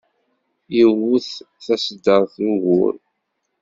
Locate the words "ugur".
2.51-2.95